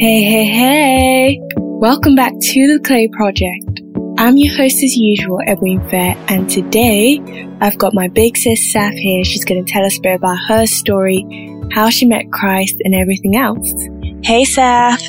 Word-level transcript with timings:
Hey, 0.00 0.22
hey, 0.22 0.46
hey! 0.46 1.40
Welcome 1.58 2.14
back 2.14 2.32
to 2.32 2.72
the 2.72 2.80
Clay 2.82 3.06
Project. 3.08 3.82
I'm 4.16 4.38
your 4.38 4.56
host 4.56 4.82
as 4.82 4.96
usual, 4.96 5.40
Edwin 5.46 5.86
Fair, 5.90 6.16
and 6.26 6.48
today 6.48 7.20
I've 7.60 7.76
got 7.76 7.92
my 7.92 8.08
big 8.08 8.38
sis 8.38 8.74
Saf 8.74 8.94
here. 8.94 9.22
She's 9.24 9.44
going 9.44 9.62
to 9.62 9.70
tell 9.70 9.84
us 9.84 9.98
a 9.98 10.00
bit 10.00 10.14
about 10.14 10.38
her 10.48 10.66
story, 10.66 11.26
how 11.72 11.90
she 11.90 12.06
met 12.06 12.32
Christ, 12.32 12.76
and 12.80 12.94
everything 12.94 13.36
else. 13.36 13.70
Hey, 14.24 14.44
Saf. 14.44 15.02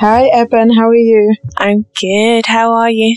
Hi, 0.00 0.26
Eben. 0.26 0.70
How 0.74 0.88
are 0.90 0.94
you? 0.94 1.34
I'm 1.56 1.86
good. 1.98 2.44
How 2.44 2.74
are 2.74 2.90
you? 2.90 3.16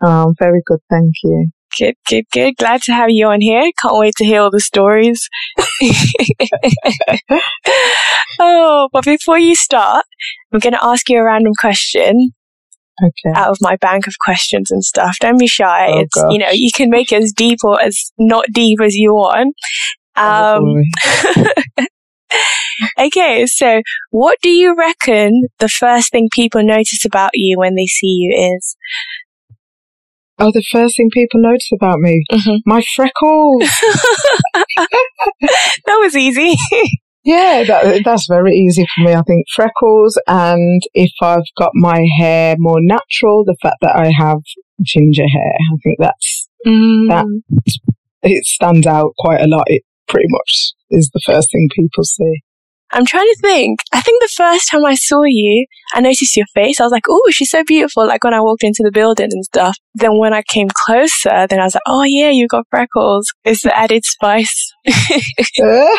Oh, 0.00 0.32
very 0.38 0.62
good, 0.64 0.78
thank 0.90 1.14
you. 1.24 1.48
Good, 1.78 1.94
good, 2.06 2.24
good. 2.32 2.56
Glad 2.56 2.82
to 2.82 2.92
have 2.92 3.10
you 3.10 3.26
on 3.26 3.40
here. 3.40 3.70
Can't 3.80 3.96
wait 3.96 4.14
to 4.16 4.24
hear 4.24 4.42
all 4.42 4.50
the 4.50 4.60
stories. 4.60 5.28
oh, 8.38 8.88
but 8.92 9.04
before 9.04 9.38
you 9.38 9.54
start, 9.54 10.04
I'm 10.52 10.60
going 10.60 10.74
to 10.74 10.84
ask 10.84 11.08
you 11.08 11.18
a 11.18 11.24
random 11.24 11.52
question 11.58 12.32
Okay. 13.02 13.32
out 13.34 13.48
of 13.48 13.56
my 13.60 13.76
bank 13.76 14.06
of 14.06 14.14
questions 14.24 14.70
and 14.70 14.84
stuff. 14.84 15.16
Don't 15.18 15.38
be 15.38 15.46
shy. 15.46 15.88
Oh, 15.88 16.00
it's, 16.00 16.16
you 16.30 16.38
know, 16.38 16.50
you 16.52 16.70
can 16.74 16.90
make 16.90 17.10
it 17.10 17.22
as 17.22 17.32
deep 17.32 17.60
or 17.64 17.80
as 17.80 18.12
not 18.18 18.44
deep 18.52 18.80
as 18.80 18.94
you 18.94 19.14
want. 19.14 19.54
Um, 20.14 20.82
okay, 23.00 23.46
so 23.46 23.82
what 24.10 24.38
do 24.42 24.50
you 24.50 24.76
reckon 24.76 25.48
the 25.58 25.68
first 25.68 26.12
thing 26.12 26.28
people 26.32 26.62
notice 26.62 27.04
about 27.04 27.30
you 27.34 27.58
when 27.58 27.74
they 27.74 27.86
see 27.86 28.08
you 28.08 28.56
is? 28.56 28.76
Oh, 30.42 30.50
the 30.52 30.64
first 30.70 30.96
thing 30.96 31.08
people 31.12 31.40
notice 31.40 31.70
about 31.72 31.98
me, 32.00 32.22
Mhm. 32.32 32.58
my 32.66 32.82
freckles. 32.94 33.62
that 34.54 35.98
was 36.00 36.16
easy. 36.16 36.54
yeah, 37.24 37.64
that, 37.66 38.02
that's 38.04 38.26
very 38.28 38.54
easy 38.54 38.84
for 38.94 39.04
me. 39.04 39.14
I 39.14 39.22
think 39.22 39.46
freckles, 39.54 40.18
and 40.26 40.82
if 40.94 41.12
I've 41.22 41.44
got 41.56 41.70
my 41.74 42.00
hair 42.18 42.56
more 42.58 42.80
natural, 42.80 43.44
the 43.44 43.56
fact 43.62 43.76
that 43.82 43.94
I 43.96 44.10
have 44.16 44.38
ginger 44.82 45.26
hair, 45.28 45.52
I 45.72 45.76
think 45.82 45.96
that's 45.98 46.48
That- 46.64 47.26
it 48.22 48.44
stands 48.44 48.86
out 48.86 49.12
quite 49.18 49.40
a 49.40 49.46
lot. 49.48 49.64
It 49.68 49.82
pretty 50.08 50.28
much 50.28 50.72
is 50.90 51.10
the 51.12 51.20
first 51.24 51.50
thing 51.50 51.68
people 51.74 52.04
see. 52.04 52.40
I'm 52.92 53.06
trying 53.06 53.26
to 53.26 53.38
think. 53.40 53.80
I 53.92 54.00
think 54.00 54.20
the 54.20 54.32
first 54.36 54.70
time 54.70 54.84
I 54.84 54.94
saw 54.94 55.22
you, 55.24 55.66
I 55.94 56.00
noticed 56.00 56.36
your 56.36 56.46
face. 56.54 56.80
I 56.80 56.84
was 56.84 56.92
like, 56.92 57.06
oh, 57.08 57.22
she's 57.30 57.50
so 57.50 57.64
beautiful. 57.64 58.06
Like 58.06 58.22
when 58.24 58.34
I 58.34 58.40
walked 58.40 58.64
into 58.64 58.82
the 58.84 58.92
building 58.92 59.28
and 59.30 59.44
stuff. 59.44 59.76
Then 59.94 60.18
when 60.18 60.34
I 60.34 60.42
came 60.42 60.68
closer, 60.84 61.46
then 61.48 61.60
I 61.60 61.64
was 61.64 61.74
like, 61.74 61.82
oh 61.86 62.04
yeah, 62.04 62.30
you 62.30 62.48
got 62.48 62.66
freckles. 62.70 63.26
It's 63.44 63.62
the 63.62 63.76
added 63.76 64.04
spice. 64.04 64.72
Uh, 65.62 65.96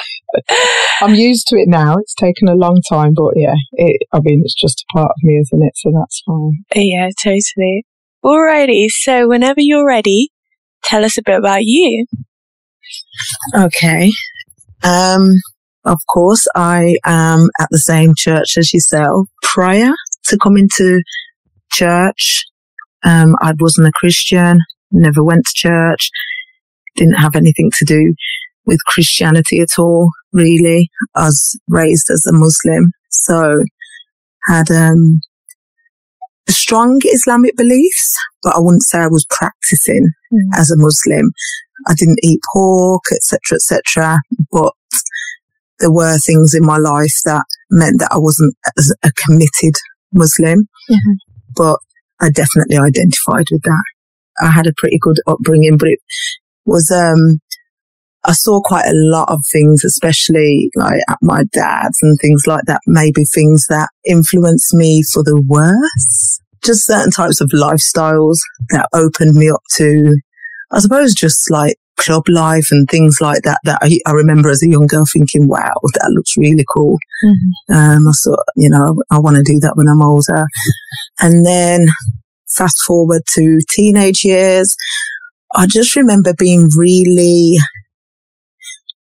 I'm 1.02 1.14
used 1.14 1.46
to 1.48 1.56
it 1.58 1.68
now. 1.68 1.96
It's 1.98 2.16
taken 2.16 2.48
a 2.48 2.56
long 2.56 2.82
time, 2.90 3.14
but 3.16 3.34
yeah, 3.36 3.54
it, 3.74 4.02
I 4.14 4.20
mean, 4.22 4.42
it's 4.44 4.60
just 4.60 4.84
a 4.84 4.98
part 4.98 5.12
of 5.12 5.16
me, 5.22 5.40
isn't 5.40 5.64
it? 5.64 5.74
So 5.76 5.92
that's 5.94 6.24
fine. 6.26 6.64
yeah, 6.76 7.10
totally. 7.22 7.86
Alrighty. 8.24 8.88
So 8.90 9.28
whenever 9.28 9.60
you're 9.60 9.86
ready, 9.86 10.30
tell 10.84 11.06
us 11.06 11.20
a 11.20 11.22
bit 11.24 11.38
about 11.38 11.62
you. 11.64 12.08
Okay. 13.56 14.12
Um, 14.84 15.34
of 15.86 16.00
course, 16.08 16.48
I 16.56 16.96
am 17.06 17.50
at 17.60 17.68
the 17.72 17.80
same 17.80 18.14
church 18.16 18.58
as 18.58 18.74
yourself. 18.74 19.28
Prior 19.42 19.92
to 20.26 20.38
coming 20.38 20.70
to 20.78 21.02
church, 21.72 22.46
um, 23.04 23.36
I 23.42 23.54
wasn't 23.60 23.88
a 23.88 23.94
Christian, 23.96 24.60
never 24.92 25.24
went 25.24 25.46
to 25.46 25.54
church, 25.54 26.10
didn't 26.96 27.16
have 27.16 27.36
anything 27.36 27.72
to 27.80 27.86
do 27.86 28.14
with 28.66 28.80
Christianity 28.88 29.60
at 29.60 29.78
all, 29.78 30.10
really. 30.32 30.90
I 31.16 31.26
was 31.26 31.60
raised 31.68 32.10
as 32.10 32.26
a 32.28 32.34
Muslim, 32.34 32.92
so 33.10 33.64
had, 34.48 34.72
um, 34.72 35.20
strong 36.50 37.00
Islamic 37.06 37.56
beliefs, 37.56 38.16
but 38.42 38.56
I 38.56 38.60
wouldn't 38.60 38.84
say 38.84 39.00
I 39.00 39.08
was 39.08 39.26
practicing 39.30 40.10
as 40.56 40.72
a 40.72 40.78
Muslim. 40.78 41.32
I 41.88 41.94
didn't 41.96 42.20
eat 42.24 42.40
pork, 42.54 43.04
etc., 43.12 43.56
etc. 43.56 44.18
But 44.52 44.74
there 45.84 45.92
were 45.92 46.18
things 46.18 46.54
in 46.56 46.66
my 46.66 46.78
life 46.78 47.14
that 47.26 47.44
meant 47.70 48.00
that 48.00 48.08
I 48.12 48.18
wasn't 48.18 48.56
as 48.78 48.94
a 49.04 49.12
committed 49.12 49.76
Muslim. 50.14 50.70
Mhm. 50.90 51.16
But 51.58 51.80
I 52.22 52.30
definitely 52.30 52.78
identified 52.78 53.48
with 53.52 53.62
that. 53.64 53.84
I 54.42 54.50
had 54.50 54.66
a 54.66 54.74
pretty 54.78 54.98
good 55.00 55.18
upbringing, 55.28 55.76
but 55.78 55.90
it 55.90 56.00
was 56.66 56.90
um 56.90 57.40
I 58.26 58.32
saw 58.32 58.62
quite 58.62 58.86
a 58.86 58.94
lot 58.94 59.30
of 59.30 59.42
things, 59.52 59.84
especially 59.84 60.70
like 60.76 61.02
at 61.10 61.18
my 61.22 61.44
dad's 61.52 61.98
and 62.02 62.18
things 62.22 62.44
like 62.48 62.64
that, 62.68 62.80
maybe 62.88 63.26
things 63.26 63.66
that 63.68 63.90
influenced 64.08 64.74
me 64.74 65.04
for 65.14 65.24
the 65.24 65.44
worse. 65.46 66.40
Just 66.64 66.86
certain 66.86 67.12
types 67.12 67.42
of 67.42 67.50
lifestyles 67.50 68.38
that 68.70 68.88
opened 68.94 69.36
me 69.36 69.50
up 69.50 69.62
to, 69.76 70.16
I 70.72 70.80
suppose, 70.80 71.14
just 71.14 71.52
like 71.52 71.76
club 71.98 72.24
life 72.28 72.68
and 72.72 72.88
things 72.90 73.20
like 73.22 73.42
that. 73.44 73.60
That 73.64 73.80
I, 73.82 74.00
I 74.06 74.12
remember 74.12 74.50
as 74.50 74.64
a 74.64 74.70
young 74.70 74.88
girl 74.88 75.06
thinking, 75.12 75.48
wow, 75.48 75.74
that 75.94 76.12
looks 76.12 76.38
really 76.38 76.66
cool. 76.74 76.98
Um, 77.74 78.08
I 78.08 78.12
thought, 78.24 78.46
you 78.56 78.70
know, 78.70 79.02
I, 79.12 79.20
want 79.20 79.38
to 79.38 79.44
do 79.44 79.60
that 79.60 79.76
when 79.76 79.88
I'm 79.88 80.02
older. 80.02 80.46
And 81.20 81.46
then 81.46 81.88
fast 82.58 82.82
forward 82.86 83.24
to 83.36 83.60
teenage 83.70 84.24
years, 84.24 84.76
I 85.56 85.68
just 85.68 85.96
remember 85.96 86.34
being 86.38 86.70
really, 86.76 87.58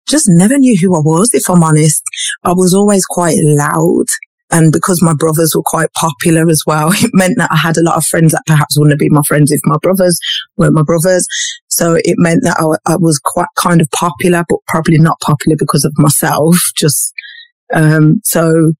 just 0.07 0.25
never 0.27 0.57
knew 0.57 0.77
who 0.79 0.95
I 0.95 0.99
was, 0.99 1.33
if 1.33 1.49
I'm 1.49 1.63
honest. 1.63 2.03
I 2.43 2.53
was 2.53 2.73
always 2.73 3.05
quite 3.05 3.37
loud. 3.39 4.05
And 4.53 4.71
because 4.71 5.01
my 5.01 5.15
brothers 5.15 5.53
were 5.55 5.63
quite 5.65 5.91
popular 5.93 6.47
as 6.47 6.61
well, 6.65 6.91
it 6.93 7.09
meant 7.13 7.37
that 7.37 7.51
I 7.51 7.57
had 7.57 7.75
a 7.75 7.83
lot 7.83 7.97
of 7.97 8.05
friends 8.05 8.31
that 8.31 8.43
perhaps 8.45 8.77
wouldn't 8.77 8.93
have 8.93 8.99
been 8.99 9.13
my 9.13 9.23
friends 9.27 9.51
if 9.51 9.59
my 9.65 9.77
brothers 9.81 10.17
weren't 10.55 10.75
my 10.75 10.83
brothers. 10.83 11.27
So 11.67 11.95
it 11.95 12.15
meant 12.17 12.43
that 12.43 12.57
I, 12.59 12.93
I 12.93 12.97
was 12.97 13.19
quite 13.23 13.47
kind 13.57 13.81
of 13.81 13.89
popular, 13.91 14.43
but 14.47 14.59
probably 14.67 14.99
not 14.99 15.19
popular 15.21 15.57
because 15.57 15.83
of 15.83 15.93
myself. 15.97 16.55
Just, 16.77 17.13
um, 17.73 18.21
so 18.23 18.73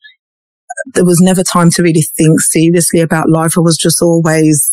there 0.94 1.06
was 1.06 1.20
never 1.20 1.44
time 1.44 1.70
to 1.72 1.84
really 1.84 2.04
think 2.18 2.40
seriously 2.42 3.00
about 3.00 3.30
life. 3.30 3.54
I 3.58 3.62
was 3.62 3.78
just 3.78 4.02
always 4.02 4.73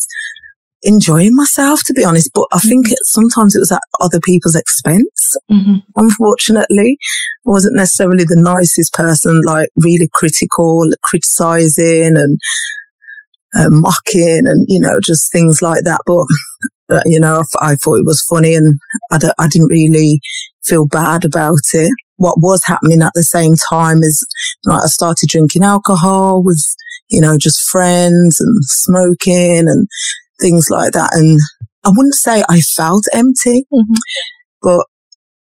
enjoying 0.83 1.35
myself, 1.35 1.81
to 1.85 1.93
be 1.93 2.03
honest. 2.03 2.31
But 2.33 2.47
I 2.51 2.59
think 2.59 2.91
it, 2.91 2.99
sometimes 3.03 3.55
it 3.55 3.59
was 3.59 3.71
at 3.71 3.81
other 3.99 4.19
people's 4.19 4.55
expense. 4.55 5.35
Unfortunately, 5.95 6.97
I 7.45 7.49
wasn't 7.49 7.75
necessarily 7.75 8.23
the 8.23 8.41
nicest 8.41 8.93
person, 8.93 9.41
like 9.45 9.69
really 9.75 10.09
critical, 10.13 10.89
criticizing 11.03 12.17
and 12.17 12.39
uh, 13.55 13.69
mocking 13.69 14.47
and, 14.47 14.65
you 14.67 14.79
know, 14.79 14.99
just 15.01 15.31
things 15.31 15.61
like 15.61 15.83
that. 15.83 16.01
But, 16.05 16.25
uh, 16.95 17.03
you 17.05 17.19
know, 17.19 17.43
I, 17.59 17.71
I 17.71 17.75
thought 17.75 17.99
it 17.99 18.05
was 18.05 18.25
funny 18.29 18.55
and 18.55 18.79
I, 19.11 19.19
I 19.37 19.47
didn't 19.47 19.67
really 19.67 20.19
feel 20.63 20.87
bad 20.87 21.25
about 21.25 21.59
it. 21.73 21.91
What 22.17 22.39
was 22.39 22.61
happening 22.65 23.01
at 23.01 23.13
the 23.15 23.23
same 23.23 23.55
time 23.69 24.03
is 24.03 24.25
like 24.65 24.83
I 24.83 24.87
started 24.87 25.27
drinking 25.27 25.63
alcohol 25.63 26.43
with, 26.43 26.63
you 27.09 27.19
know, 27.19 27.37
just 27.37 27.67
friends 27.67 28.39
and 28.39 28.63
smoking 28.63 29.67
and 29.67 29.87
things 30.41 30.67
like 30.69 30.93
that. 30.93 31.11
And 31.13 31.39
I 31.85 31.89
wouldn't 31.89 32.15
say 32.15 32.43
I 32.49 32.61
felt 32.61 33.05
empty, 33.13 33.65
Mhm. 33.73 33.95
but 34.61 34.85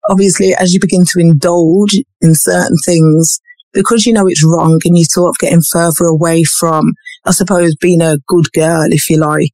obviously 0.10 0.54
as 0.56 0.74
you 0.74 0.80
begin 0.80 1.06
to 1.06 1.20
indulge 1.20 1.98
in 2.22 2.34
certain 2.36 2.78
things, 2.86 3.40
because 3.74 4.06
you 4.06 4.14
know 4.14 4.28
it's 4.28 4.44
wrong 4.44 4.80
and 4.86 4.98
you're 4.98 5.06
sort 5.06 5.30
of 5.30 5.38
getting 5.40 5.62
further 5.62 6.06
away 6.06 6.44
from, 6.44 6.94
I 7.26 7.32
suppose, 7.32 7.76
being 7.76 8.02
a 8.02 8.18
good 8.28 8.52
girl, 8.54 8.88
if 8.92 9.10
you 9.10 9.18
like, 9.18 9.54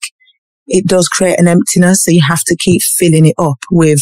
it 0.67 0.88
does 0.88 1.07
create 1.07 1.39
an 1.39 1.47
emptiness. 1.47 2.03
So 2.03 2.12
you 2.12 2.22
have 2.27 2.44
to 2.47 2.56
keep 2.56 2.81
filling 2.81 3.25
it 3.25 3.35
up 3.38 3.59
with 3.72 4.01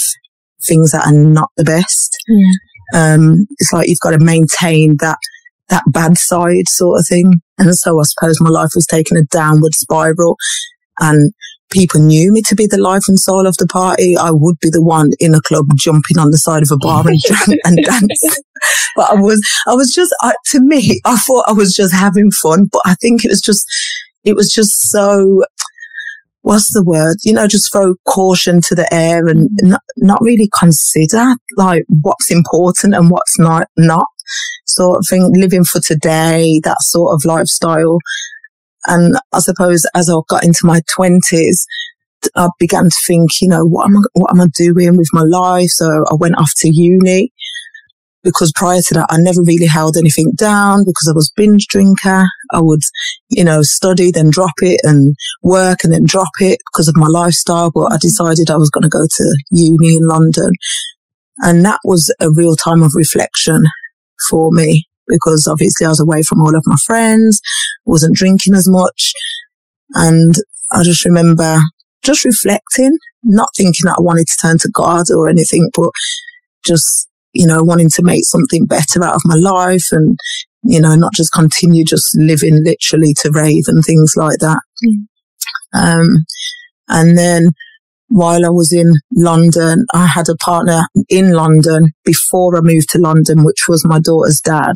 things 0.66 0.92
that 0.92 1.08
are 1.08 1.14
not 1.14 1.50
the 1.58 1.64
best. 1.64 2.16
Um, 2.96 3.48
it's 3.58 3.74
like 3.74 3.90
you've 3.90 4.00
got 4.00 4.12
to 4.12 4.20
maintain 4.20 4.98
that, 5.00 5.18
that 5.70 5.84
bad 5.88 6.18
side 6.18 6.68
sort 6.68 7.00
of 7.00 7.08
thing. 7.08 7.42
And 7.58 7.76
so 7.76 8.00
I 8.00 8.04
suppose 8.04 8.38
my 8.40 8.50
life 8.50 8.72
was 8.76 8.86
taking 8.86 9.18
a 9.18 9.24
downward 9.24 9.74
spiral 9.74 10.38
and 11.04 11.34
people 11.70 12.00
knew 12.00 12.32
me 12.32 12.42
to 12.44 12.56
be 12.56 12.68
the 12.68 12.78
life 12.78 13.04
and 13.08 13.20
soul 13.20 13.46
of 13.48 13.58
the 13.58 13.68
party. 13.68 14.16
I 14.16 14.32
would 14.32 14.60
be 14.60 14.70
the 14.70 14.84
one 14.84 15.10
in 15.20 15.34
a 15.34 15.42
club 15.42 15.66
jumping 15.76 16.18
on 16.18 16.32
the 16.32 16.38
side 16.38 16.64
of 16.64 16.72
a 16.72 16.78
bar 16.78 17.04
and, 17.08 17.60
and 17.66 17.84
dancing. 17.84 18.44
But 18.96 19.12
I 19.12 19.16
was, 19.16 19.46
I 19.68 19.74
was 19.74 19.92
just, 19.94 20.16
I, 20.22 20.34
to 20.52 20.62
me, 20.62 21.02
I 21.06 21.18
thought 21.18 21.46
I 21.48 21.54
was 21.54 21.76
just 21.76 21.94
having 21.94 22.32
fun, 22.32 22.70
but 22.72 22.82
I 22.86 22.96
think 22.96 23.26
it 23.26 23.30
was 23.30 23.42
just, 23.42 23.66
it 24.24 24.36
was 24.36 24.52
just 24.52 24.90
so, 24.92 25.44
what's 26.42 26.72
the 26.74 26.84
word? 26.84 27.18
You 27.24 27.34
know, 27.34 27.48
just 27.48 27.72
throw 27.72 27.96
caution 28.08 28.62
to 28.62 28.76
the 28.76 28.92
air 28.94 29.28
and 29.28 29.50
mm-hmm. 29.50 29.70
not, 29.70 29.82
not 29.98 30.22
really 30.22 30.50
consider 30.58 31.36
like 31.58 31.84
what's 32.02 32.32
important 32.32 32.94
and 32.94 33.10
what's 33.10 33.38
not, 33.40 33.68
not 33.78 34.06
sort 34.66 35.00
of 35.00 35.06
thing, 35.10 35.34
living 35.34 35.64
for 35.64 35.82
today, 35.82 36.62
that 36.64 36.78
sort 36.82 37.14
of 37.14 37.26
lifestyle. 37.26 37.98
And 38.88 39.18
I 39.32 39.40
suppose 39.40 39.86
as 39.96 40.10
I 40.10 40.16
got 40.30 40.44
into 40.44 40.66
my 40.66 40.82
twenties, 40.94 41.66
I 42.36 42.50
began 42.60 42.86
to 42.86 42.96
think, 43.06 43.42
you 43.42 43.48
know, 43.50 43.66
what 43.66 43.86
am 43.86 43.98
I, 43.98 44.02
what 44.14 44.32
am 44.32 44.42
I 44.42 44.48
doing 44.56 44.98
with 44.98 45.10
my 45.14 45.24
life? 45.24 45.70
So 45.70 45.88
I 46.10 46.16
went 46.16 46.38
off 46.38 46.52
to 46.58 46.70
uni 46.72 47.32
because 48.24 48.54
prior 48.56 48.82
to 48.82 48.94
that, 48.94 49.08
I 49.10 49.18
never 49.18 49.42
really 49.44 49.66
held 49.66 49.98
anything 49.98 50.32
down 50.38 50.84
because 50.86 51.10
I 51.10 51.16
was 51.16 51.32
binge 51.36 51.68
drinker. 51.68 52.26
I 52.54 52.62
would, 52.62 52.82
you 53.30 53.44
know, 53.44 53.62
study, 53.62 54.12
then 54.12 54.30
drop 54.30 54.54
it 54.62 54.80
and 54.84 55.16
work 55.42 55.80
and 55.84 55.94
then 55.94 56.06
drop 56.06 56.32
it 56.40 56.60
because 56.72 56.88
of 56.88 56.96
my 56.96 57.08
lifestyle. 57.08 57.72
But 57.72 57.92
I 57.92 57.98
decided 57.98 58.50
I 58.50 58.58
was 58.58 58.70
going 58.70 58.84
to 58.84 58.90
go 58.90 59.06
to 59.06 59.38
uni 59.52 59.98
in 59.98 60.08
London. 60.08 60.52
And 61.40 61.66
that 61.66 61.80
was 61.84 62.14
a 62.22 62.32
real 62.32 62.56
time 62.56 62.84
of 62.84 62.94
reflection 62.96 63.64
for 64.30 64.52
me 64.52 64.88
because 65.08 65.48
obviously 65.50 65.86
I 65.86 65.90
was 65.90 66.00
away 66.00 66.24
from 66.24 66.42
all 66.42 66.56
of 66.56 66.64
my 66.66 66.78
friends, 66.86 67.42
wasn't 67.86 68.16
drinking 68.16 68.56
as 68.56 68.68
much. 68.70 69.14
And 69.94 70.36
I 70.72 70.84
just 70.84 71.06
remember 71.06 71.60
just 72.04 72.26
reflecting, 72.26 72.98
not 73.24 73.50
thinking 73.56 73.86
that 73.86 73.98
I 73.98 74.02
wanted 74.02 74.28
to 74.28 74.38
turn 74.42 74.58
to 74.60 74.72
God 74.74 75.06
or 75.12 75.30
anything, 75.30 75.70
but 75.76 75.92
just 76.66 77.08
you 77.34 77.48
know, 77.48 77.64
wanting 77.64 77.90
to 77.90 78.04
make 78.04 78.24
something 78.26 78.66
better 78.66 79.04
out 79.04 79.16
of 79.16 79.22
my 79.26 79.36
life 79.36 79.88
and, 79.92 80.18
you 80.64 80.80
know, 80.80 80.96
not 80.96 81.14
just 81.14 81.34
continue 81.34 81.84
just 81.84 82.16
living 82.16 82.64
literally 82.64 83.14
to 83.22 83.32
rave 83.32 83.64
and 83.68 83.84
things 83.84 84.14
like 84.16 84.38
that. 84.40 84.62
Mm. 84.86 85.08
Um, 85.74 86.26
and 86.88 87.18
then 87.18 87.50
while 88.14 88.46
I 88.46 88.50
was 88.50 88.72
in 88.72 88.94
London, 89.16 89.86
I 89.92 90.06
had 90.06 90.30
a 90.30 90.36
partner 90.36 90.82
in 91.10 91.32
London 91.32 91.88
before 92.06 92.56
I 92.56 92.62
moved 92.62 92.90
to 92.92 93.00
London, 93.00 93.44
which 93.44 93.66
was 93.68 93.88
my 93.88 94.00
daughter's 94.00 94.40
dad. 94.40 94.76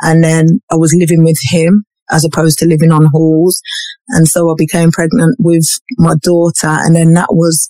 And 0.00 0.24
then 0.24 0.62
I 0.72 0.76
was 0.76 0.96
living 0.98 1.24
with 1.24 1.36
him 1.50 1.84
as 2.10 2.24
opposed 2.24 2.58
to 2.58 2.66
living 2.66 2.90
on 2.90 3.10
halls. 3.12 3.60
And 4.08 4.26
so 4.26 4.50
I 4.50 4.54
became 4.56 4.90
pregnant 4.90 5.36
with 5.38 5.66
my 5.98 6.14
daughter. 6.22 6.68
And 6.68 6.96
then 6.96 7.12
that 7.12 7.28
was, 7.34 7.68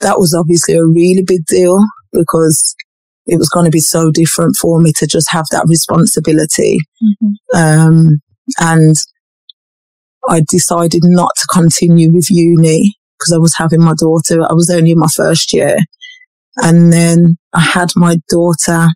that 0.00 0.18
was 0.18 0.34
obviously 0.34 0.74
a 0.74 0.84
really 0.84 1.24
big 1.26 1.46
deal 1.46 1.78
because 2.12 2.74
it 3.24 3.38
was 3.38 3.48
going 3.48 3.64
to 3.64 3.70
be 3.70 3.80
so 3.80 4.10
different 4.10 4.54
for 4.56 4.82
me 4.82 4.92
to 4.98 5.06
just 5.06 5.30
have 5.30 5.46
that 5.50 5.64
responsibility. 5.66 6.76
Mm-hmm. 7.02 7.56
Um, 7.56 8.20
and 8.58 8.96
I 10.28 10.42
decided 10.46 11.00
not 11.04 11.30
to 11.36 11.46
continue 11.50 12.12
with 12.12 12.26
uni 12.28 12.99
because 13.20 13.32
I 13.34 13.38
was 13.38 13.54
having 13.56 13.82
my 13.82 13.94
daughter. 13.98 14.40
I 14.48 14.54
was 14.54 14.70
only 14.70 14.92
in 14.92 14.98
my 14.98 15.08
first 15.14 15.52
year. 15.52 15.76
And 16.56 16.92
then 16.92 17.36
I 17.54 17.60
had 17.60 17.90
my 17.94 18.16
daughter 18.28 18.88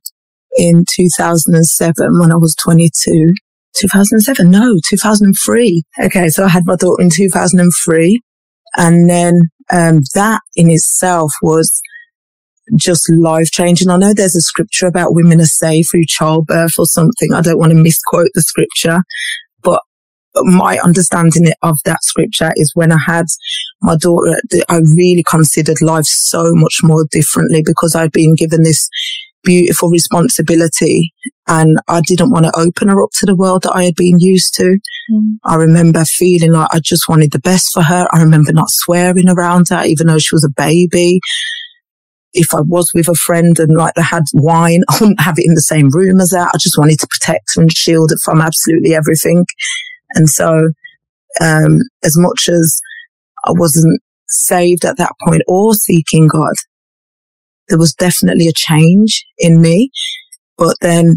in 0.57 0.85
2007 0.89 2.19
when 2.19 2.33
I 2.33 2.37
was 2.37 2.55
22. 2.57 3.35
2007? 3.77 4.51
No, 4.51 4.77
2003. 4.89 5.83
Okay. 6.05 6.29
So 6.29 6.45
I 6.45 6.49
had 6.49 6.65
my 6.67 6.77
daughter 6.77 7.03
in 7.03 7.11
2003. 7.11 8.21
And 8.77 9.09
then, 9.09 9.51
um, 9.73 10.01
that 10.15 10.41
in 10.57 10.71
itself 10.71 11.33
was 11.43 11.81
just 12.77 13.11
life 13.13 13.51
changing. 13.51 13.91
I 13.91 13.97
know 13.97 14.15
there's 14.15 14.37
a 14.37 14.41
scripture 14.41 14.87
about 14.87 15.15
women 15.15 15.41
are 15.41 15.47
saved 15.47 15.89
through 15.91 16.07
childbirth 16.09 16.73
or 16.79 16.87
something. 16.87 17.33
I 17.33 17.43
don't 17.43 17.59
want 17.59 17.73
to 17.73 17.79
misquote 17.79 18.31
the 18.35 18.43
scripture, 18.43 19.03
my 20.37 20.79
understanding 20.79 21.53
of 21.63 21.79
that 21.85 22.03
scripture 22.03 22.51
is 22.57 22.73
when 22.75 22.93
I 22.93 22.99
had 23.07 23.27
my 23.83 23.97
daughter, 23.97 24.41
I 24.69 24.79
really 24.79 25.25
considered 25.29 25.81
life 25.81 26.05
so 26.05 26.53
much 26.55 26.81
more 26.83 27.07
differently 27.11 27.63
because 27.65 27.95
I'd 27.95 28.13
been 28.13 28.35
given 28.35 28.63
this 28.63 28.89
beautiful 29.45 29.91
responsibility 29.91 31.13
and 31.47 31.77
I 31.89 32.01
didn't 32.07 32.31
want 32.31 32.47
to 32.47 32.59
open 32.59 32.89
her 32.89 33.03
up 33.03 33.11
to 33.19 33.27
the 33.27 33.37
world 33.37 33.63
that 33.65 33.75
I 33.75 33.85
had 33.85 33.95
been 33.95 34.19
used 34.19 34.55
to. 34.55 34.79
Mm. 35.13 35.37
I 35.45 35.57
remember 35.57 36.05
feeling 36.05 36.53
like 36.53 36.69
I 36.73 36.81
just 36.81 37.09
wanted 37.09 37.33
the 37.33 37.41
best 37.41 37.71
for 37.73 37.83
her. 37.83 38.09
I 38.11 38.23
remember 38.23 38.53
not 38.53 38.71
swearing 38.71 39.29
around 39.29 39.69
her, 39.69 39.85
even 39.85 40.07
though 40.07 40.19
she 40.19 40.35
was 40.35 40.45
a 40.45 40.55
baby 40.57 41.21
if 42.35 42.53
I 42.53 42.61
was 42.61 42.91
with 42.93 43.09
a 43.09 43.15
friend 43.15 43.59
and 43.59 43.77
like 43.77 43.95
they 43.95 44.03
had 44.03 44.25
wine, 44.35 44.83
I 44.89 44.99
wouldn't 45.01 45.21
have 45.21 45.39
it 45.39 45.47
in 45.47 45.55
the 45.55 45.61
same 45.61 45.89
room 45.91 46.21
as 46.21 46.31
that. 46.31 46.51
I 46.53 46.59
just 46.59 46.77
wanted 46.77 46.99
to 47.01 47.07
protect 47.07 47.57
and 47.57 47.73
shield 47.73 48.13
it 48.13 48.19
from 48.23 48.41
absolutely 48.41 48.95
everything. 48.95 49.47
And 50.15 50.29
so, 50.29 50.71
um, 51.41 51.79
as 52.05 52.17
much 52.17 52.49
as 52.49 52.81
I 53.47 53.53
wasn't 53.53 54.01
saved 54.29 54.85
at 54.85 54.97
that 54.99 55.13
point 55.27 55.43
or 55.47 55.75
seeking 55.75 56.29
God, 56.29 56.55
there 57.69 57.79
was 57.79 57.95
definitely 57.95 58.49
a 58.49 58.53
change 58.53 59.25
in 59.39 59.61
me. 59.61 59.91
But 60.57 60.77
then, 60.81 61.17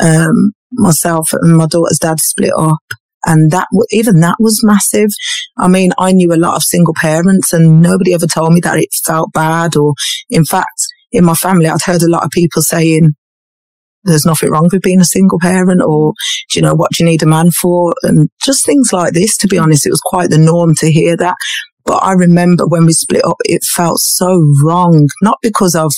um, 0.00 0.52
myself 0.72 1.30
and 1.32 1.56
my 1.56 1.66
daughter's 1.66 1.98
dad 1.98 2.20
split 2.20 2.52
up 2.56 2.78
and 3.24 3.50
that, 3.50 3.66
even 3.90 4.20
that 4.20 4.36
was 4.38 4.62
massive. 4.64 5.10
I 5.58 5.68
mean, 5.68 5.92
I 5.98 6.12
knew 6.12 6.32
a 6.32 6.36
lot 6.36 6.56
of 6.56 6.62
single 6.62 6.94
parents 7.00 7.52
and 7.52 7.82
nobody 7.82 8.14
ever 8.14 8.26
told 8.26 8.52
me 8.52 8.60
that 8.60 8.78
it 8.78 8.88
felt 9.04 9.32
bad 9.32 9.76
or 9.76 9.94
in 10.30 10.44
fact, 10.44 10.86
in 11.10 11.24
my 11.24 11.34
family, 11.34 11.66
I'd 11.66 11.82
heard 11.84 12.02
a 12.02 12.10
lot 12.10 12.24
of 12.24 12.30
people 12.30 12.62
saying, 12.62 13.10
there's 14.08 14.26
nothing 14.26 14.50
wrong 14.50 14.68
with 14.72 14.82
being 14.82 15.00
a 15.00 15.04
single 15.04 15.38
parent 15.38 15.82
or, 15.82 16.12
do 16.50 16.58
you 16.58 16.62
know, 16.62 16.74
what 16.74 16.90
do 16.92 17.02
you 17.02 17.08
need 17.08 17.22
a 17.22 17.26
man 17.26 17.50
for? 17.50 17.94
And 18.02 18.28
just 18.42 18.66
things 18.66 18.92
like 18.92 19.12
this, 19.12 19.36
to 19.38 19.48
be 19.48 19.58
honest, 19.58 19.86
it 19.86 19.90
was 19.90 20.02
quite 20.04 20.30
the 20.30 20.38
norm 20.38 20.74
to 20.76 20.90
hear 20.90 21.16
that. 21.16 21.36
But 21.84 22.02
I 22.02 22.12
remember 22.12 22.66
when 22.66 22.84
we 22.84 22.92
split 22.92 23.24
up, 23.24 23.38
it 23.44 23.62
felt 23.64 23.98
so 23.98 24.44
wrong, 24.62 25.08
not 25.22 25.38
because 25.40 25.74
of, 25.74 25.92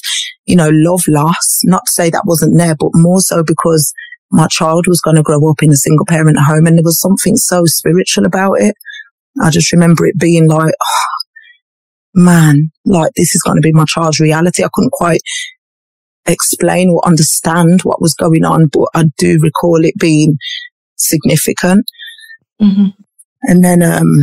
you 0.46 0.54
know, 0.54 0.70
love 0.72 1.02
loss, 1.08 1.60
not 1.64 1.82
to 1.86 1.92
say 1.92 2.10
that 2.10 2.26
wasn't 2.26 2.56
there, 2.56 2.76
but 2.78 2.90
more 2.94 3.20
so 3.20 3.42
because 3.42 3.92
my 4.30 4.46
child 4.46 4.86
was 4.86 5.00
going 5.00 5.16
to 5.16 5.22
grow 5.22 5.48
up 5.48 5.62
in 5.62 5.70
a 5.70 5.76
single 5.76 6.06
parent 6.06 6.38
home 6.38 6.66
and 6.66 6.76
there 6.76 6.84
was 6.84 7.00
something 7.00 7.36
so 7.36 7.64
spiritual 7.64 8.24
about 8.24 8.54
it. 8.60 8.76
I 9.42 9.50
just 9.50 9.72
remember 9.72 10.06
it 10.06 10.18
being 10.18 10.48
like, 10.48 10.72
oh, 10.80 11.04
man, 12.14 12.70
like 12.84 13.12
this 13.16 13.34
is 13.34 13.42
going 13.42 13.56
to 13.56 13.60
be 13.60 13.72
my 13.72 13.84
child's 13.86 14.20
reality. 14.20 14.62
I 14.62 14.68
couldn't 14.72 14.92
quite 14.92 15.20
explain 16.30 16.90
or 16.90 17.06
understand 17.06 17.82
what 17.82 18.00
was 18.00 18.14
going 18.14 18.44
on, 18.44 18.68
but 18.68 18.88
I 18.94 19.04
do 19.18 19.38
recall 19.40 19.84
it 19.84 19.94
being 19.98 20.38
significant. 20.96 21.84
Mm-hmm. 22.60 22.88
And 23.42 23.64
then, 23.64 23.82
um, 23.82 24.18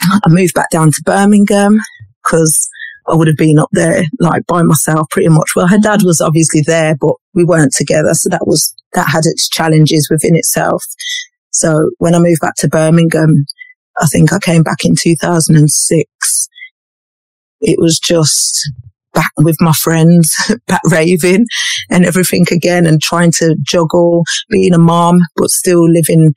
I 0.00 0.28
moved 0.28 0.54
back 0.54 0.70
down 0.70 0.90
to 0.92 1.02
Birmingham 1.04 1.78
because 2.22 2.68
I 3.08 3.14
would 3.14 3.26
have 3.26 3.36
been 3.36 3.58
up 3.58 3.70
there 3.72 4.04
like 4.20 4.46
by 4.46 4.62
myself 4.62 5.08
pretty 5.10 5.28
much. 5.28 5.50
Well, 5.56 5.66
her 5.66 5.78
dad 5.78 6.02
was 6.04 6.20
obviously 6.20 6.62
there, 6.64 6.94
but 7.00 7.14
we 7.34 7.44
weren't 7.44 7.72
together. 7.72 8.14
So 8.14 8.28
that 8.28 8.46
was, 8.46 8.74
that 8.92 9.08
had 9.08 9.24
its 9.24 9.48
challenges 9.48 10.08
within 10.10 10.36
itself. 10.36 10.84
So 11.50 11.90
when 11.98 12.14
I 12.14 12.18
moved 12.18 12.40
back 12.40 12.54
to 12.58 12.68
Birmingham, 12.68 13.46
I 14.00 14.06
think 14.06 14.32
I 14.32 14.38
came 14.38 14.62
back 14.62 14.84
in 14.84 14.94
2006. 14.94 16.48
It 17.60 17.78
was 17.80 17.98
just 17.98 18.70
back 19.18 19.32
with 19.38 19.56
my 19.60 19.72
friends, 19.72 20.32
back 20.68 20.80
raving 20.84 21.44
and 21.90 22.04
everything 22.04 22.46
again 22.52 22.86
and 22.86 23.02
trying 23.02 23.32
to 23.32 23.56
juggle 23.62 24.22
being 24.48 24.72
a 24.72 24.78
mom, 24.78 25.18
but 25.34 25.50
still 25.50 25.90
living 25.90 26.32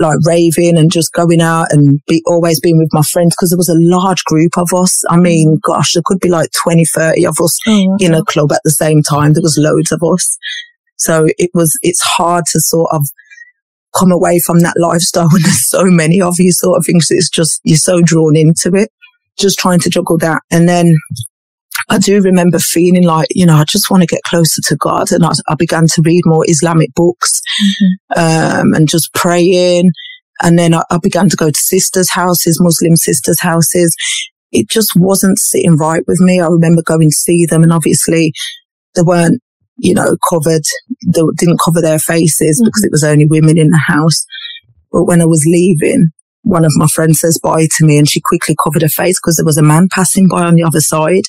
like 0.00 0.16
raving 0.26 0.76
and 0.76 0.90
just 0.90 1.12
going 1.12 1.40
out 1.40 1.66
and 1.70 2.00
be 2.08 2.22
always 2.26 2.58
being 2.58 2.78
with 2.78 2.88
my 2.92 3.02
friends 3.02 3.34
because 3.36 3.50
there 3.50 3.58
was 3.58 3.68
a 3.68 3.76
large 3.76 4.24
group 4.24 4.58
of 4.58 4.68
us. 4.74 5.02
I 5.10 5.16
mean, 5.16 5.60
gosh, 5.62 5.92
there 5.92 6.02
could 6.04 6.18
be 6.20 6.28
like 6.28 6.50
20, 6.64 6.84
30 6.86 7.26
of 7.26 7.36
us 7.40 7.56
oh, 7.68 7.96
in 8.00 8.14
a 8.14 8.24
club 8.24 8.50
at 8.52 8.62
the 8.64 8.70
same 8.70 9.02
time. 9.02 9.32
There 9.34 9.42
was 9.42 9.58
loads 9.58 9.92
of 9.92 10.02
us. 10.02 10.38
So 10.96 11.26
it 11.38 11.50
was, 11.54 11.78
it's 11.82 12.00
hard 12.00 12.46
to 12.52 12.60
sort 12.60 12.90
of 12.92 13.06
come 13.96 14.10
away 14.10 14.40
from 14.40 14.60
that 14.60 14.74
lifestyle 14.76 15.28
when 15.32 15.42
there's 15.42 15.68
so 15.68 15.84
many 15.84 16.20
of 16.20 16.36
you 16.38 16.50
sort 16.50 16.78
of 16.78 16.86
things. 16.86 17.08
It's 17.10 17.30
just, 17.30 17.60
you're 17.62 17.76
so 17.76 18.00
drawn 18.00 18.36
into 18.36 18.74
it, 18.74 18.90
just 19.38 19.58
trying 19.58 19.80
to 19.80 19.90
juggle 19.90 20.18
that. 20.18 20.42
And 20.50 20.68
then 20.68 20.96
I 21.88 21.98
do 21.98 22.20
remember 22.20 22.58
feeling 22.58 23.04
like, 23.04 23.28
you 23.30 23.44
know, 23.46 23.56
I 23.56 23.64
just 23.64 23.90
want 23.90 24.02
to 24.02 24.06
get 24.06 24.22
closer 24.22 24.62
to 24.68 24.76
God. 24.76 25.12
And 25.12 25.24
I, 25.24 25.30
I 25.48 25.54
began 25.54 25.86
to 25.86 26.02
read 26.02 26.22
more 26.24 26.44
Islamic 26.48 26.94
books, 26.94 27.40
mm-hmm. 27.62 28.20
um, 28.20 28.74
and 28.74 28.88
just 28.88 29.12
praying. 29.14 29.90
And 30.42 30.58
then 30.58 30.74
I, 30.74 30.82
I 30.90 30.98
began 30.98 31.28
to 31.28 31.36
go 31.36 31.50
to 31.50 31.56
sisters' 31.56 32.10
houses, 32.10 32.58
Muslim 32.60 32.96
sisters' 32.96 33.40
houses. 33.40 33.94
It 34.50 34.68
just 34.68 34.92
wasn't 34.96 35.38
sitting 35.38 35.76
right 35.76 36.02
with 36.06 36.20
me. 36.20 36.40
I 36.40 36.46
remember 36.46 36.82
going 36.82 37.08
to 37.08 37.14
see 37.14 37.44
them 37.46 37.62
and 37.62 37.72
obviously 37.72 38.32
they 38.94 39.02
weren't, 39.02 39.42
you 39.76 39.94
know, 39.94 40.16
covered. 40.28 40.62
They 41.06 41.22
didn't 41.36 41.60
cover 41.64 41.80
their 41.80 41.98
faces 41.98 42.60
mm-hmm. 42.60 42.68
because 42.68 42.84
it 42.84 42.92
was 42.92 43.04
only 43.04 43.26
women 43.26 43.58
in 43.58 43.70
the 43.70 43.82
house. 43.86 44.24
But 44.90 45.04
when 45.04 45.20
I 45.20 45.26
was 45.26 45.44
leaving, 45.46 46.10
one 46.42 46.64
of 46.64 46.72
my 46.76 46.86
friends 46.86 47.20
says 47.20 47.40
bye 47.42 47.66
to 47.78 47.84
me 47.84 47.98
and 47.98 48.08
she 48.08 48.20
quickly 48.20 48.54
covered 48.62 48.82
her 48.82 48.88
face 48.88 49.18
because 49.20 49.36
there 49.36 49.46
was 49.46 49.58
a 49.58 49.62
man 49.62 49.88
passing 49.90 50.28
by 50.28 50.44
on 50.44 50.54
the 50.54 50.62
other 50.62 50.80
side. 50.80 51.24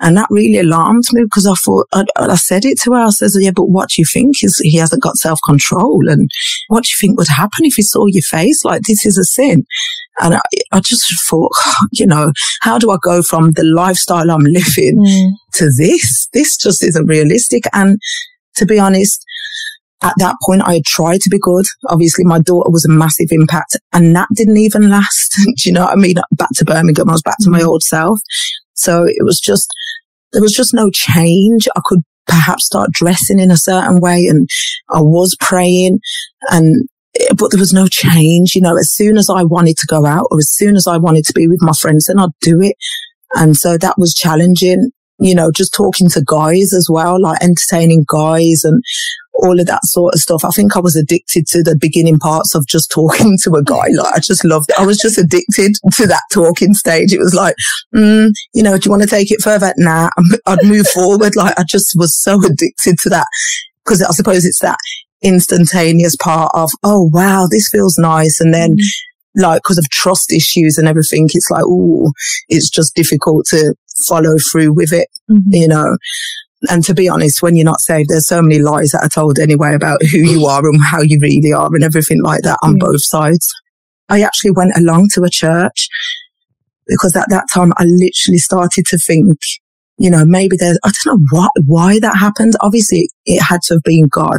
And 0.00 0.16
that 0.16 0.26
really 0.28 0.58
alarmed 0.58 1.04
me 1.12 1.22
because 1.24 1.46
I 1.46 1.54
thought, 1.54 1.86
I, 1.92 2.04
I 2.16 2.34
said 2.34 2.64
it 2.64 2.80
to 2.82 2.92
her. 2.92 2.98
I 2.98 3.10
says, 3.10 3.36
yeah, 3.40 3.52
but 3.54 3.70
what 3.70 3.90
do 3.90 4.02
you 4.02 4.04
think? 4.04 4.36
He's, 4.38 4.58
he 4.58 4.76
hasn't 4.76 5.02
got 5.02 5.16
self 5.16 5.38
control. 5.46 6.08
And 6.08 6.28
what 6.68 6.84
do 6.84 6.90
you 6.90 6.96
think 7.00 7.18
would 7.18 7.28
happen 7.28 7.64
if 7.64 7.74
he 7.74 7.82
saw 7.82 8.06
your 8.06 8.22
face? 8.22 8.64
Like, 8.64 8.82
this 8.82 9.06
is 9.06 9.16
a 9.16 9.24
sin. 9.24 9.64
And 10.20 10.34
I, 10.34 10.40
I 10.72 10.80
just 10.80 11.04
thought, 11.28 11.52
you 11.92 12.06
know, 12.06 12.32
how 12.62 12.78
do 12.78 12.90
I 12.90 12.96
go 13.02 13.22
from 13.22 13.52
the 13.52 13.64
lifestyle 13.64 14.30
I'm 14.30 14.40
living 14.40 14.98
mm. 14.98 15.30
to 15.54 15.70
this? 15.78 16.28
This 16.32 16.56
just 16.56 16.82
isn't 16.82 17.06
realistic. 17.06 17.64
And 17.72 17.98
to 18.56 18.66
be 18.66 18.78
honest, 18.78 19.24
at 20.02 20.14
that 20.18 20.36
point, 20.44 20.62
I 20.64 20.74
had 20.74 20.84
tried 20.84 21.20
to 21.22 21.30
be 21.30 21.38
good. 21.40 21.64
Obviously, 21.88 22.24
my 22.24 22.38
daughter 22.38 22.70
was 22.70 22.84
a 22.84 22.92
massive 22.92 23.28
impact 23.30 23.76
and 23.92 24.14
that 24.14 24.28
didn't 24.34 24.58
even 24.58 24.90
last. 24.90 25.34
Do 25.44 25.52
you 25.64 25.72
know 25.72 25.84
what 25.84 25.92
I 25.92 25.96
mean? 25.96 26.16
Back 26.32 26.50
to 26.56 26.64
Birmingham, 26.64 27.08
I 27.08 27.12
was 27.12 27.22
back 27.22 27.38
to 27.40 27.50
my 27.50 27.60
mm. 27.60 27.66
old 27.66 27.82
self. 27.82 28.18
So 28.74 29.04
it 29.06 29.24
was 29.24 29.40
just, 29.40 29.66
there 30.34 30.42
was 30.42 30.52
just 30.52 30.74
no 30.74 30.90
change. 30.90 31.66
I 31.74 31.80
could 31.84 32.00
perhaps 32.26 32.66
start 32.66 32.90
dressing 32.92 33.38
in 33.38 33.50
a 33.50 33.56
certain 33.56 34.00
way. 34.00 34.26
And 34.26 34.48
I 34.90 35.00
was 35.00 35.36
praying 35.40 36.00
and 36.50 36.84
eh, 37.20 37.32
but 37.36 37.50
there 37.50 37.60
was 37.60 37.72
no 37.72 37.86
change. 37.86 38.54
You 38.54 38.62
know, 38.62 38.76
as 38.76 38.92
soon 38.92 39.16
as 39.16 39.30
I 39.30 39.42
wanted 39.42 39.78
to 39.78 39.86
go 39.86 40.04
out 40.04 40.26
or 40.30 40.38
as 40.38 40.50
soon 40.50 40.76
as 40.76 40.86
I 40.86 40.98
wanted 40.98 41.24
to 41.26 41.32
be 41.32 41.48
with 41.48 41.62
my 41.62 41.72
friends, 41.72 42.06
then 42.06 42.18
I'd 42.18 42.30
do 42.40 42.60
it. 42.60 42.76
And 43.34 43.56
so 43.56 43.76
that 43.78 43.98
was 43.98 44.14
challenging, 44.14 44.90
you 45.18 45.34
know, 45.34 45.50
just 45.50 45.74
talking 45.74 46.08
to 46.10 46.22
guys 46.26 46.72
as 46.72 46.88
well, 46.90 47.20
like 47.20 47.42
entertaining 47.42 48.04
guys 48.08 48.62
and 48.64 48.82
all 49.34 49.58
of 49.58 49.66
that 49.66 49.84
sort 49.84 50.14
of 50.14 50.20
stuff. 50.20 50.44
I 50.44 50.50
think 50.50 50.76
I 50.76 50.80
was 50.80 50.96
addicted 50.96 51.46
to 51.48 51.62
the 51.62 51.76
beginning 51.78 52.18
parts 52.18 52.54
of 52.54 52.66
just 52.66 52.90
talking 52.90 53.36
to 53.42 53.54
a 53.54 53.62
guy. 53.62 53.88
Like 53.96 54.14
I 54.14 54.20
just 54.20 54.44
loved 54.44 54.70
it. 54.70 54.78
I 54.78 54.86
was 54.86 54.98
just 54.98 55.18
addicted 55.18 55.72
to 55.94 56.06
that 56.06 56.22
talking 56.32 56.74
stage. 56.74 57.12
It 57.12 57.18
was 57.18 57.34
like, 57.34 57.54
mm, 57.94 58.30
you 58.54 58.62
know, 58.62 58.76
do 58.76 58.86
you 58.86 58.90
want 58.90 59.02
to 59.02 59.08
take 59.08 59.30
it 59.30 59.42
further? 59.42 59.72
Nah, 59.76 60.10
I'd 60.46 60.64
move 60.64 60.86
forward. 60.88 61.36
Like 61.36 61.58
I 61.58 61.64
just 61.64 61.94
was 61.96 62.20
so 62.20 62.38
addicted 62.44 62.98
to 63.02 63.10
that 63.10 63.26
because 63.84 64.02
I 64.02 64.10
suppose 64.10 64.44
it's 64.44 64.60
that 64.60 64.78
instantaneous 65.22 66.16
part 66.16 66.52
of, 66.54 66.70
oh 66.84 67.10
wow, 67.12 67.46
this 67.50 67.68
feels 67.68 67.98
nice. 67.98 68.40
And 68.40 68.54
then 68.54 68.72
mm-hmm. 68.74 69.40
like, 69.42 69.62
cause 69.62 69.78
of 69.78 69.88
trust 69.90 70.32
issues 70.32 70.78
and 70.78 70.86
everything, 70.86 71.28
it's 71.32 71.50
like, 71.50 71.64
oh, 71.64 72.12
it's 72.48 72.70
just 72.70 72.94
difficult 72.94 73.46
to 73.46 73.74
follow 74.06 74.36
through 74.50 74.74
with 74.74 74.92
it, 74.92 75.08
mm-hmm. 75.30 75.48
you 75.50 75.68
know. 75.68 75.96
And 76.70 76.84
to 76.84 76.94
be 76.94 77.08
honest, 77.08 77.42
when 77.42 77.56
you're 77.56 77.64
not 77.64 77.80
saved, 77.80 78.10
there's 78.10 78.26
so 78.26 78.42
many 78.42 78.60
lies 78.60 78.90
that 78.90 79.04
are 79.04 79.08
told 79.08 79.38
anyway 79.38 79.74
about 79.74 80.02
who 80.02 80.18
you 80.18 80.46
are 80.46 80.66
and 80.66 80.82
how 80.82 81.00
you 81.02 81.18
really 81.20 81.52
are 81.52 81.74
and 81.74 81.84
everything 81.84 82.22
like 82.22 82.42
that 82.42 82.58
on 82.62 82.78
both 82.78 83.02
sides. 83.02 83.52
I 84.08 84.22
actually 84.22 84.52
went 84.52 84.76
along 84.76 85.08
to 85.14 85.22
a 85.22 85.30
church 85.30 85.88
because 86.86 87.16
at 87.16 87.28
that 87.30 87.46
time 87.52 87.72
I 87.78 87.84
literally 87.84 88.38
started 88.38 88.84
to 88.86 88.98
think, 88.98 89.38
you 89.96 90.10
know, 90.10 90.24
maybe 90.26 90.56
there's, 90.58 90.78
I 90.84 90.90
don't 90.90 91.14
know 91.14 91.26
what, 91.30 91.50
why 91.66 91.98
that 92.00 92.16
happened. 92.16 92.54
Obviously 92.60 93.08
it 93.24 93.40
had 93.40 93.62
to 93.62 93.74
have 93.74 93.82
been 93.82 94.08
God. 94.08 94.38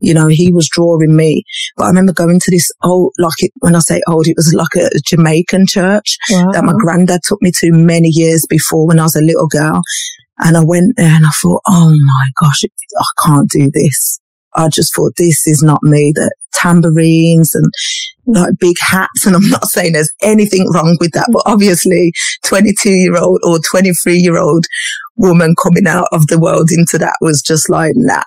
You 0.00 0.14
know, 0.14 0.28
he 0.28 0.52
was 0.52 0.68
drawing 0.68 1.16
me. 1.16 1.42
But 1.76 1.84
I 1.84 1.88
remember 1.88 2.12
going 2.12 2.38
to 2.38 2.50
this 2.50 2.70
old, 2.84 3.12
like 3.18 3.34
it, 3.38 3.50
when 3.60 3.74
I 3.74 3.80
say 3.80 4.00
old, 4.06 4.28
it 4.28 4.36
was 4.36 4.54
like 4.54 4.82
a 4.82 4.88
Jamaican 5.04 5.66
church 5.66 6.16
wow. 6.30 6.52
that 6.52 6.64
my 6.64 6.74
granddad 6.78 7.22
took 7.24 7.42
me 7.42 7.50
to 7.56 7.72
many 7.72 8.08
years 8.08 8.46
before 8.48 8.86
when 8.86 9.00
I 9.00 9.04
was 9.04 9.16
a 9.16 9.22
little 9.22 9.48
girl. 9.48 9.82
And 10.42 10.56
I 10.56 10.64
went 10.64 10.96
there 10.96 11.14
and 11.14 11.26
I 11.26 11.30
thought, 11.42 11.62
oh 11.68 11.90
my 11.90 12.28
gosh, 12.40 12.62
I 12.64 13.26
can't 13.26 13.48
do 13.50 13.70
this. 13.72 14.20
I 14.56 14.68
just 14.68 14.94
thought 14.94 15.12
this 15.16 15.46
is 15.46 15.62
not 15.62 15.82
me. 15.82 16.12
That 16.14 16.34
tambourines 16.52 17.54
and 17.54 17.72
like 18.26 18.58
big 18.58 18.76
hats. 18.80 19.26
And 19.26 19.36
I'm 19.36 19.48
not 19.48 19.64
saying 19.68 19.92
there's 19.92 20.12
anything 20.22 20.70
wrong 20.72 20.96
with 21.00 21.12
that, 21.12 21.28
but 21.32 21.42
obviously 21.46 22.12
22 22.44 22.90
year 22.90 23.16
old 23.16 23.40
or 23.44 23.58
23 23.58 24.16
year 24.16 24.38
old 24.38 24.64
woman 25.16 25.54
coming 25.62 25.86
out 25.86 26.08
of 26.12 26.26
the 26.28 26.38
world 26.38 26.70
into 26.70 26.98
that 26.98 27.14
was 27.20 27.42
just 27.42 27.68
like, 27.68 27.92
nah, 27.94 28.22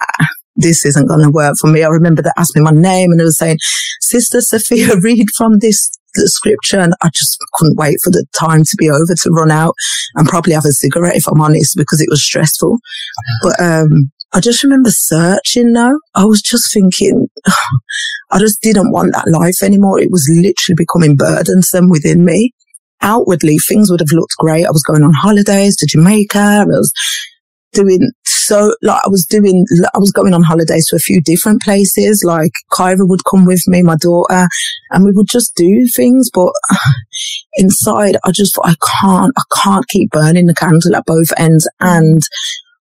this 0.56 0.86
isn't 0.86 1.08
going 1.08 1.24
to 1.24 1.32
work 1.32 1.56
for 1.60 1.68
me. 1.68 1.84
I 1.84 1.90
remember 1.90 2.22
they 2.22 2.30
asked 2.38 2.56
me 2.56 2.62
my 2.62 2.72
name 2.72 3.12
and 3.12 3.20
they 3.20 3.26
were 3.26 3.32
saying, 3.32 3.58
Sister 4.02 4.42
Sophia, 4.42 4.96
read 5.02 5.28
from 5.36 5.60
this 5.60 5.98
scripture. 6.22 6.80
And 6.80 6.94
I 7.02 7.10
just 7.14 7.38
couldn't 7.54 7.78
wait 7.78 7.98
for 8.04 8.10
the 8.10 8.26
time 8.38 8.64
to 8.64 8.76
be 8.78 8.90
over 8.90 9.14
to 9.16 9.30
run 9.30 9.52
out 9.52 9.76
and 10.16 10.28
probably 10.28 10.54
have 10.54 10.66
a 10.66 10.72
cigarette 10.72 11.16
if 11.16 11.28
I'm 11.28 11.42
honest, 11.42 11.76
because 11.78 12.02
it 12.02 12.10
was 12.10 12.24
stressful. 12.24 12.78
But, 13.42 13.60
um, 13.60 14.12
I 14.36 14.40
just 14.40 14.64
remember 14.64 14.90
searching 14.90 15.74
though. 15.74 16.00
I 16.16 16.26
was 16.26 16.42
just 16.42 16.74
thinking, 16.74 17.28
I 18.32 18.40
just 18.40 18.62
didn't 18.62 18.92
want 18.92 19.14
that 19.14 19.30
life 19.30 19.62
anymore. 19.62 20.00
It 20.00 20.12
was 20.12 20.28
literally 20.30 20.76
becoming 20.76 21.16
burdensome 21.16 21.88
within 21.90 22.26
me. 22.26 22.52
Outwardly, 23.02 23.58
things 23.60 23.92
would 23.92 24.00
have 24.00 24.12
looked 24.12 24.34
great. 24.40 24.66
I 24.66 24.72
was 24.72 24.84
going 24.84 25.04
on 25.04 25.14
holidays 25.14 25.76
to 25.78 25.86
Jamaica. 25.86 26.40
I 26.40 26.64
was 26.66 26.92
doing 27.74 28.12
so, 28.44 28.74
like, 28.82 29.02
I 29.04 29.10
was 29.10 29.26
doing, 29.26 29.66
I 29.94 29.98
was 29.98 30.12
going 30.12 30.34
on 30.34 30.44
holidays 30.44 30.88
to 30.88 30.96
a 30.96 31.00
few 31.00 31.22
different 31.22 31.62
places. 31.62 32.24
Like, 32.26 32.52
Kyra 32.72 33.08
would 33.08 33.24
come 33.30 33.46
with 33.46 33.64
me, 33.68 33.82
my 33.82 33.96
daughter, 33.96 34.48
and 34.92 35.06
we 35.06 35.12
would 35.14 35.28
just 35.28 35.56
do 35.56 35.88
things. 35.88 36.30
But 36.34 36.52
inside, 37.56 38.18
I 38.26 38.32
just 38.32 38.56
thought, 38.56 38.68
I 38.68 38.76
can't, 39.02 39.34
I 39.38 39.44
can't 39.64 39.88
keep 39.88 40.12
burning 40.12 40.48
the 40.48 40.54
candle 40.54 40.96
at 40.96 41.06
both 41.06 41.32
ends. 41.38 41.70
And 41.80 42.22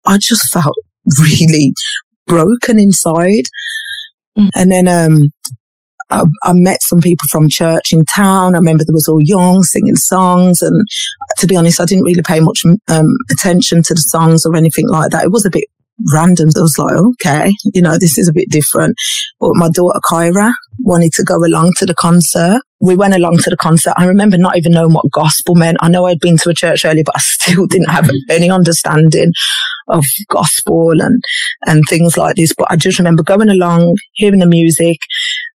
I 0.05 0.19
just 0.19 0.53
felt 0.53 0.77
really 1.21 1.73
broken 2.27 2.79
inside. 2.81 3.45
Mm. 4.37 4.51
And 4.55 4.73
then, 4.73 4.89
um, 4.89 5.31
I, 6.11 6.25
I, 6.43 6.53
met 6.53 6.83
some 6.83 7.01
people 7.01 7.27
from 7.31 7.49
church 7.49 7.93
in 7.93 8.05
town. 8.05 8.55
I 8.55 8.59
remember 8.59 8.85
there 8.85 8.95
was 8.95 9.09
all 9.09 9.21
young 9.21 9.63
singing 9.63 9.97
songs. 9.97 10.63
And 10.63 10.87
to 11.39 11.47
be 11.47 11.57
honest, 11.57 11.81
I 11.81 11.85
didn't 11.85 12.05
really 12.05 12.23
pay 12.23 12.41
much 12.41 12.63
um, 12.89 13.17
attention 13.31 13.83
to 13.85 13.95
the 13.95 14.01
songs 14.01 14.47
or 14.47 14.55
anything 14.57 14.89
like 14.89 15.11
that. 15.11 15.25
It 15.25 15.33
was 15.33 15.45
a 15.45 15.51
bit 15.51 15.65
random. 16.13 16.49
I 16.57 16.61
was 16.61 16.79
like, 16.79 16.95
okay, 16.95 17.53
you 17.75 17.83
know, 17.83 17.99
this 17.99 18.19
is 18.19 18.29
a 18.29 18.33
bit 18.33 18.51
different. 18.51 18.97
But 19.41 19.53
my 19.55 19.69
daughter 19.71 20.01
Kyra 20.11 20.53
wanted 20.81 21.13
to 21.15 21.25
go 21.25 21.37
along 21.37 21.73
to 21.79 21.87
the 21.87 21.95
concert. 21.95 22.61
We 22.81 22.95
went 22.95 23.15
along 23.15 23.39
to 23.39 23.51
the 23.51 23.57
concert. 23.57 23.95
I 23.97 24.05
remember 24.05 24.37
not 24.37 24.57
even 24.57 24.73
knowing 24.73 24.93
what 24.93 25.11
gospel 25.11 25.55
meant. 25.55 25.79
I 25.81 25.89
know 25.89 26.05
I'd 26.05 26.21
been 26.21 26.37
to 26.39 26.51
a 26.51 26.55
church 26.55 26.85
earlier, 26.85 27.05
but 27.05 27.17
I 27.17 27.21
still 27.23 27.67
didn't 27.67 27.91
have 27.91 28.11
any 28.31 28.51
understanding 28.51 29.33
of 29.89 30.05
gospel 30.29 31.01
and, 31.01 31.21
and 31.67 31.83
things 31.89 32.17
like 32.17 32.37
this. 32.37 32.53
But 32.57 32.71
I 32.71 32.77
just 32.77 32.99
remember 32.99 33.23
going 33.23 33.49
along, 33.49 33.97
hearing 34.13 34.41
the 34.41 34.47
music. 34.47 34.99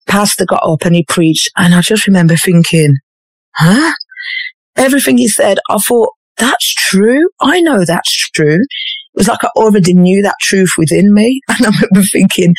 Pastor 0.08 0.46
got 0.46 0.64
up 0.64 0.86
and 0.86 0.96
he 0.96 1.06
preached. 1.08 1.50
And 1.58 1.74
I 1.74 1.82
just 1.82 2.08
remember 2.08 2.36
thinking, 2.36 2.96
huh? 3.56 3.94
Everything 4.76 5.18
he 5.18 5.28
said, 5.28 5.60
I 5.70 5.78
thought, 5.78 6.12
that's 6.38 6.74
true. 6.74 7.30
I 7.40 7.62
know 7.62 7.86
that's 7.86 8.30
true. 8.32 8.62
It 8.62 9.18
was 9.18 9.28
like 9.28 9.44
I 9.44 9.50
already 9.56 9.94
knew 9.94 10.22
that 10.24 10.36
truth 10.42 10.72
within 10.78 11.14
me. 11.14 11.42
And 11.50 11.68
I 11.68 11.70
remember 11.70 12.08
thinking, 12.12 12.54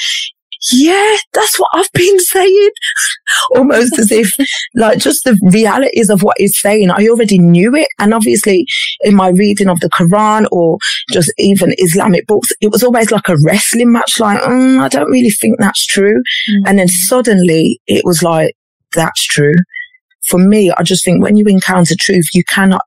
yeah, 0.71 1.17
that's 1.33 1.59
what 1.59 1.69
I've 1.75 1.93
been 1.93 2.19
saying. 2.21 2.71
Almost 3.57 3.99
as 3.99 4.13
if 4.13 4.31
like 4.75 4.99
just 4.99 5.25
the 5.25 5.39
realities 5.53 6.11
of 6.11 6.23
what 6.23 6.37
he's 6.39 6.61
saying. 6.61 6.91
I 6.91 7.09
already 7.09 7.39
knew 7.39 7.75
it. 7.75 7.89
And 7.99 8.15
obviously 8.15 8.67
in 9.01 9.15
my 9.15 9.29
reading 9.29 9.69
of 9.69 9.81
the 9.81 9.91
Quran 9.91 10.47
or 10.53 10.79
just 11.11 11.33
even 11.39 11.75
Islamic 11.79 12.27
books, 12.27 12.53
it 12.61 12.71
was 12.71 12.83
always 12.83 13.11
like 13.11 13.29
a 13.29 13.37
wrestling 13.45 13.93
match. 13.93 14.21
Like, 14.21 14.41
mm, 14.43 14.81
I 14.81 14.89
don't 14.89 15.11
really 15.11 15.31
think 15.31 15.59
that's 15.59 15.85
true. 15.87 16.17
Mm-hmm. 16.17 16.67
And 16.67 16.79
then 16.79 16.89
suddenly 16.89 17.81
it 17.87 18.05
was 18.05 18.23
like, 18.23 18.55
that's 18.95 19.25
true 19.25 19.55
for 20.27 20.39
me, 20.39 20.71
I 20.71 20.83
just 20.83 21.05
think 21.05 21.23
when 21.23 21.37
you 21.37 21.45
encounter 21.47 21.95
truth, 21.99 22.29
you 22.33 22.45
cannot 22.45 22.83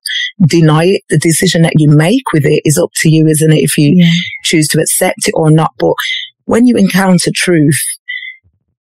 deny 0.48 0.86
it. 0.86 1.01
The 1.10 1.17
decision 1.17 1.63
that 1.63 1.74
you 1.75 1.89
make 1.89 2.24
with 2.34 2.46
it 2.46 2.62
is 2.65 2.77
up 2.77 2.91
to 3.01 3.10
you, 3.10 3.27
isn't 3.27 3.51
it? 3.51 3.63
If 3.63 3.77
you 3.77 3.94
yeah. 3.96 4.12
choose 4.44 4.67
to 4.70 4.79
accept 4.79 5.27
it 5.27 5.34
or 5.36 5.51
not. 5.51 5.72
But 5.77 5.96
when 6.46 6.66
you 6.66 6.75
encounter 6.75 7.32
truth, 7.34 7.80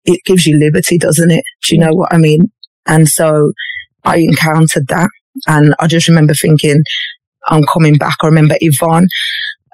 it 0.05 0.21
gives 0.25 0.45
you 0.45 0.57
liberty, 0.57 0.97
doesn't 0.97 1.31
it? 1.31 1.43
Do 1.67 1.75
you 1.75 1.81
know 1.81 1.93
what 1.93 2.13
I 2.13 2.17
mean? 2.17 2.51
And 2.85 3.07
so 3.07 3.51
I 4.03 4.17
encountered 4.17 4.87
that 4.87 5.09
and 5.45 5.75
I 5.79 5.87
just 5.87 6.07
remember 6.07 6.33
thinking, 6.33 6.81
I'm 7.49 7.63
coming 7.63 7.95
back. 7.95 8.15
I 8.23 8.27
remember 8.27 8.55
Yvonne, 8.59 9.07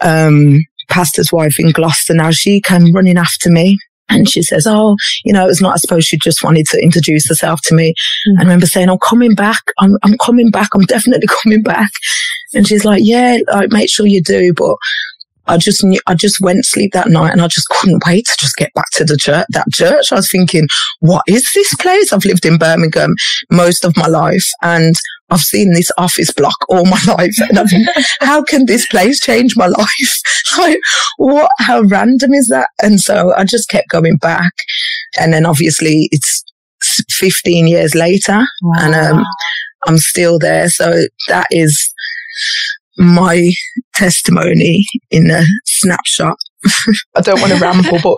um, 0.02 0.58
pastor's 0.90 1.32
wife 1.32 1.60
in 1.60 1.72
Gloucester 1.72 2.13
now, 2.13 2.32
she 2.32 2.62
came 2.62 2.94
running 2.94 3.18
after 3.18 3.50
me 3.50 3.78
and 4.10 4.30
she 4.30 4.42
says, 4.42 4.68
Oh, 4.68 4.96
you 5.24 5.34
know, 5.34 5.48
it's 5.48 5.62
not, 5.62 5.74
I 5.74 5.78
suppose 5.78 6.06
she 6.06 6.18
just 6.18 6.44
wanted 6.44 6.66
to 6.68 6.82
introduce 6.82 7.28
herself 7.28 7.62
to 7.66 7.75
me. 7.75 7.90
Mm-hmm. 7.92 8.30
And 8.32 8.40
I 8.40 8.44
remember 8.44 8.66
saying, 8.66 8.90
I'm 8.90 9.00
coming 9.00 9.34
back. 9.34 9.62
I'm, 9.80 9.98
I'm 10.04 10.18
coming 10.18 10.52
back. 10.52 10.70
I'm 10.74 10.86
definitely 10.86 11.28
coming 11.44 11.62
back. 11.62 11.90
And 12.54 12.68
she's 12.68 12.86
like, 12.86 13.02
yeah, 13.04 13.38
like, 13.48 13.72
make 13.72 13.90
sure 13.90 14.06
you 14.06 14.22
do. 14.22 14.54
But 14.56 14.75
I 15.47 15.57
just 15.57 15.83
knew, 15.83 16.00
I 16.07 16.15
just 16.15 16.39
went 16.39 16.63
to 16.63 16.69
sleep 16.69 16.93
that 16.93 17.09
night 17.09 17.31
and 17.31 17.41
I 17.41 17.47
just 17.47 17.67
couldn't 17.69 18.03
wait 18.05 18.25
to 18.25 18.38
just 18.39 18.55
get 18.55 18.73
back 18.73 18.89
to 18.93 19.03
the 19.03 19.17
church, 19.17 19.45
that 19.50 19.67
church. 19.71 20.12
I 20.12 20.15
was 20.15 20.31
thinking, 20.31 20.67
what 21.00 21.23
is 21.27 21.50
this 21.53 21.73
place? 21.75 22.13
I've 22.13 22.25
lived 22.25 22.45
in 22.45 22.57
Birmingham 22.57 23.13
most 23.51 23.83
of 23.83 23.95
my 23.97 24.07
life 24.07 24.47
and 24.62 24.95
I've 25.29 25.41
seen 25.41 25.73
this 25.73 25.91
office 25.97 26.31
block 26.31 26.55
all 26.69 26.85
my 26.85 27.00
life. 27.07 27.35
And 27.50 27.59
I 27.59 27.65
think, 27.65 27.88
how 28.21 28.43
can 28.43 28.65
this 28.65 28.88
place 28.88 29.19
change 29.19 29.57
my 29.57 29.67
life? 29.79 30.21
like, 30.57 30.79
what, 31.17 31.51
how 31.59 31.81
random 31.81 32.33
is 32.33 32.47
that? 32.47 32.69
And 32.81 33.00
so 33.00 33.33
I 33.35 33.43
just 33.43 33.69
kept 33.69 33.89
going 33.89 34.17
back. 34.17 34.53
And 35.19 35.33
then 35.33 35.45
obviously 35.45 36.07
it's 36.12 36.43
15 37.12 37.67
years 37.67 37.95
later 37.95 38.43
wow. 38.62 38.73
and, 38.79 38.95
um, 38.95 39.25
I'm 39.85 39.97
still 39.97 40.39
there. 40.39 40.69
So 40.69 41.03
that 41.27 41.47
is 41.51 41.92
my 42.97 43.50
testimony 43.93 44.83
in 45.12 45.29
a 45.31 45.43
snapshot. 45.65 46.38
I 47.15 47.21
don't 47.21 47.41
want 47.41 47.53
to 47.53 47.59
ramble, 47.59 48.00
but 48.01 48.17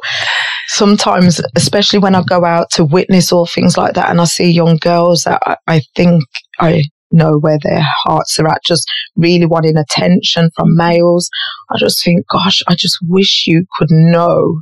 sometimes, 0.68 1.42
especially 1.56 2.00
when 2.00 2.16
I 2.16 2.24
go 2.24 2.46
out 2.46 2.70
to 2.72 2.86
witness 2.86 3.32
or 3.32 3.48
things 3.48 3.78
like 3.78 3.96
that, 3.96 4.10
and 4.10 4.22
I 4.22 4.26
see 4.26 4.52
young 4.52 4.78
girls 4.78 5.24
that 5.24 5.42
I, 5.46 5.58
I 5.68 5.82
think 5.96 6.24
I 6.60 6.84
know 7.12 7.38
where 7.40 7.58
their 7.64 7.82
hearts 8.04 8.40
are 8.40 8.48
at, 8.48 8.62
just 8.64 8.88
really 9.16 9.46
wanting 9.46 9.78
attention 9.78 10.50
from 10.56 10.76
males. 10.76 11.30
I 11.72 11.78
just 11.80 12.04
think, 12.04 12.26
gosh, 12.32 12.62
I 12.68 12.76
just 12.76 12.98
wish 13.02 13.46
you 13.48 13.66
could 13.78 13.90
know 13.92 14.62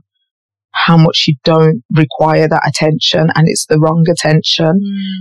how 0.72 0.98
much 0.98 1.25
you 1.27 1.36
don't 1.43 1.84
require 1.96 2.48
that 2.48 2.67
attention 2.67 3.29
and 3.36 3.48
it's 3.48 3.67
the 3.67 3.79
wrong 3.79 4.05
attention. 4.10 4.79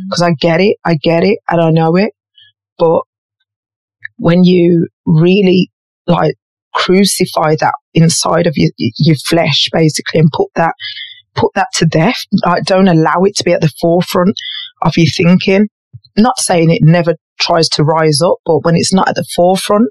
Because 0.08 0.22
mm. 0.22 0.30
I 0.30 0.34
get 0.40 0.60
it, 0.60 0.76
I 0.84 0.94
get 0.94 1.24
it, 1.24 1.38
and 1.48 1.60
I 1.60 1.70
know 1.70 1.96
it. 1.96 2.12
But 2.78 3.02
when 4.22 4.44
you 4.44 4.86
really 5.04 5.68
like 6.06 6.34
crucify 6.74 7.56
that 7.58 7.74
inside 7.92 8.46
of 8.46 8.54
your, 8.56 8.70
your 8.78 9.16
flesh, 9.28 9.68
basically, 9.72 10.20
and 10.20 10.30
put 10.32 10.48
that, 10.54 10.74
put 11.34 11.50
that 11.56 11.66
to 11.74 11.86
death. 11.86 12.18
Like, 12.46 12.62
don't 12.62 12.86
allow 12.86 13.24
it 13.24 13.34
to 13.36 13.44
be 13.44 13.52
at 13.52 13.60
the 13.60 13.72
forefront 13.80 14.36
of 14.82 14.92
your 14.96 15.08
thinking. 15.16 15.66
Not 16.16 16.38
saying 16.38 16.70
it 16.70 16.84
never 16.84 17.16
tries 17.40 17.68
to 17.70 17.82
rise 17.82 18.20
up, 18.24 18.36
but 18.44 18.64
when 18.64 18.76
it's 18.76 18.94
not 18.94 19.08
at 19.08 19.16
the 19.16 19.26
forefront 19.34 19.88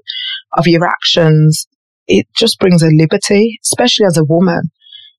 of 0.56 0.66
your 0.66 0.86
actions, 0.86 1.66
it 2.06 2.26
just 2.34 2.58
brings 2.58 2.82
a 2.82 2.88
liberty, 2.88 3.58
especially 3.62 4.06
as 4.06 4.16
a 4.16 4.24
woman. 4.24 4.70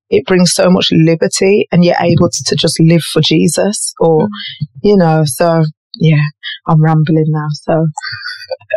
It 0.09 0.25
brings 0.25 0.53
so 0.53 0.71
much 0.71 0.89
liberty 0.91 1.67
and 1.71 1.85
you're 1.85 1.95
able 1.99 2.29
to, 2.31 2.43
to 2.47 2.55
just 2.55 2.79
live 2.79 3.01
for 3.01 3.21
Jesus 3.21 3.93
or, 3.99 4.25
mm. 4.25 4.29
you 4.81 4.97
know, 4.97 5.23
so 5.25 5.63
yeah, 5.95 6.23
I'm 6.67 6.81
rambling 6.81 7.25
now. 7.27 7.47
So 7.51 7.87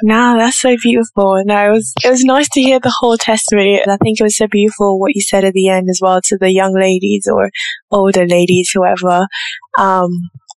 no, 0.03 0.37
that's 0.39 0.61
so 0.61 0.77
beautiful. 0.83 1.43
No, 1.45 1.69
it 1.69 1.73
was 1.73 1.93
it 2.05 2.11
was 2.11 2.25
nice 2.25 2.49
to 2.51 2.61
hear 2.61 2.81
the 2.81 2.95
whole 2.99 3.17
testimony, 3.17 3.81
and 3.81 3.91
I 3.91 3.97
think 3.97 4.21
it 4.21 4.25
was 4.25 4.37
so 4.37 4.47
beautiful 4.47 4.99
what 4.99 5.15
you 5.15 5.23
said 5.23 5.45
at 5.45 5.55
the 5.55 5.69
end 5.69 5.89
as 5.91 6.01
well 6.03 6.21
to 6.25 6.39
the 6.39 6.53
young 6.53 6.75
ladies 6.75 7.29
or 7.31 7.51
older 7.91 8.27
ladies, 8.27 8.71
whoever. 8.73 9.27
Um, 9.79 10.11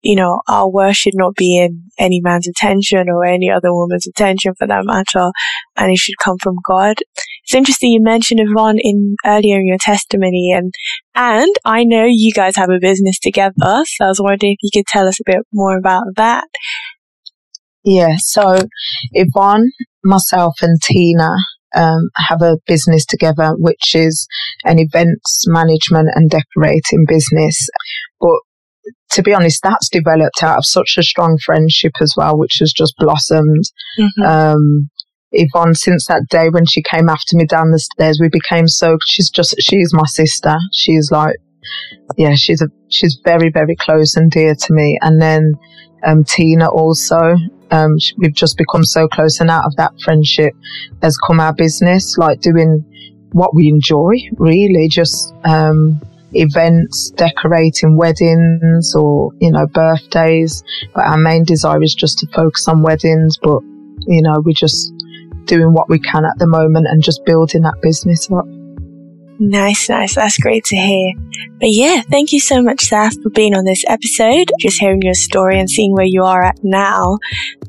you 0.02 0.14
know, 0.16 0.40
our 0.48 0.68
worth 0.68 0.96
should 0.96 1.14
not 1.16 1.34
be 1.34 1.58
in 1.58 1.90
any 1.98 2.20
man's 2.20 2.48
attention 2.48 3.08
or 3.08 3.24
any 3.24 3.50
other 3.50 3.74
woman's 3.74 4.06
attention 4.06 4.54
for 4.56 4.66
that 4.66 4.84
matter, 4.84 5.30
and 5.76 5.90
it 5.90 5.98
should 5.98 6.18
come 6.18 6.38
from 6.38 6.56
God. 6.66 6.96
It's 7.48 7.54
interesting 7.54 7.92
you 7.92 8.02
mentioned 8.02 8.40
Yvonne 8.42 8.76
in 8.78 9.16
earlier 9.24 9.56
in 9.56 9.66
your 9.66 9.78
testimony, 9.80 10.52
and 10.54 10.70
and 11.14 11.50
I 11.64 11.82
know 11.82 12.04
you 12.06 12.30
guys 12.30 12.56
have 12.56 12.68
a 12.68 12.78
business 12.78 13.18
together, 13.18 13.54
so 13.86 14.04
I 14.04 14.08
was 14.08 14.20
wondering 14.20 14.52
if 14.52 14.58
you 14.60 14.68
could 14.70 14.86
tell 14.86 15.08
us 15.08 15.18
a 15.18 15.22
bit 15.24 15.40
more 15.50 15.78
about 15.78 16.02
that. 16.16 16.44
Yeah, 17.84 18.16
so 18.18 18.66
Yvonne, 19.12 19.70
myself, 20.04 20.56
and 20.60 20.78
Tina 20.82 21.36
um, 21.74 22.10
have 22.16 22.42
a 22.42 22.58
business 22.66 23.06
together, 23.06 23.54
which 23.56 23.94
is 23.94 24.28
an 24.64 24.78
events 24.78 25.46
management 25.48 26.10
and 26.14 26.28
decorating 26.28 27.06
business. 27.08 27.66
But 28.20 28.40
to 29.12 29.22
be 29.22 29.32
honest, 29.32 29.62
that's 29.62 29.88
developed 29.88 30.42
out 30.42 30.58
of 30.58 30.66
such 30.66 30.96
a 30.98 31.02
strong 31.02 31.38
friendship 31.42 31.92
as 32.02 32.12
well, 32.14 32.36
which 32.36 32.58
has 32.60 32.74
just 32.76 32.92
blossomed. 32.98 33.64
Mm-hmm. 33.98 34.22
Um, 34.22 34.90
Yvonne, 35.32 35.74
since 35.74 36.06
that 36.06 36.26
day 36.30 36.48
when 36.48 36.64
she 36.66 36.82
came 36.82 37.08
after 37.08 37.36
me 37.36 37.44
down 37.44 37.70
the 37.70 37.78
stairs, 37.78 38.18
we 38.20 38.28
became 38.28 38.66
so, 38.66 38.96
she's 39.06 39.30
just, 39.30 39.54
she's 39.60 39.92
my 39.92 40.06
sister. 40.06 40.56
She's 40.72 41.10
like, 41.10 41.36
yeah, 42.16 42.34
she's 42.34 42.62
a, 42.62 42.68
she's 42.88 43.18
very, 43.24 43.50
very 43.50 43.76
close 43.76 44.16
and 44.16 44.30
dear 44.30 44.54
to 44.54 44.72
me. 44.72 44.98
And 45.02 45.20
then, 45.20 45.52
um, 46.04 46.24
Tina 46.24 46.68
also, 46.68 47.36
um, 47.70 47.96
we've 48.16 48.34
just 48.34 48.56
become 48.56 48.84
so 48.84 49.06
close 49.08 49.40
and 49.40 49.50
out 49.50 49.64
of 49.64 49.76
that 49.76 49.92
friendship 50.02 50.54
has 51.02 51.18
come 51.18 51.40
our 51.40 51.52
business, 51.52 52.16
like 52.16 52.40
doing 52.40 52.84
what 53.32 53.54
we 53.54 53.68
enjoy, 53.68 54.14
really, 54.38 54.88
just, 54.88 55.34
um, 55.44 56.00
events, 56.32 57.10
decorating 57.16 57.96
weddings 57.96 58.94
or, 58.94 59.32
you 59.40 59.50
know, 59.50 59.66
birthdays. 59.66 60.62
But 60.94 61.06
our 61.06 61.18
main 61.18 61.44
desire 61.44 61.82
is 61.82 61.94
just 61.94 62.18
to 62.18 62.26
focus 62.34 62.68
on 62.68 62.82
weddings. 62.82 63.38
But, 63.38 63.60
you 64.06 64.22
know, 64.22 64.40
we're 64.44 64.52
just 64.54 64.92
doing 65.48 65.72
what 65.72 65.88
we 65.88 65.98
can 65.98 66.24
at 66.24 66.38
the 66.38 66.46
moment 66.46 66.86
and 66.88 67.02
just 67.02 67.24
building 67.24 67.62
that 67.62 67.80
business 67.82 68.30
up. 68.30 68.46
Nice, 69.40 69.88
nice. 69.88 70.16
That's 70.16 70.36
great 70.38 70.64
to 70.64 70.76
hear. 70.76 71.12
But 71.60 71.70
yeah, 71.70 72.02
thank 72.10 72.32
you 72.32 72.40
so 72.40 72.60
much, 72.60 72.78
Saf, 72.88 73.20
for 73.22 73.30
being 73.30 73.54
on 73.54 73.64
this 73.64 73.84
episode. 73.86 74.50
Just 74.60 74.80
hearing 74.80 75.00
your 75.02 75.14
story 75.14 75.58
and 75.60 75.70
seeing 75.70 75.92
where 75.92 76.04
you 76.04 76.24
are 76.24 76.42
at 76.42 76.58
now. 76.62 77.18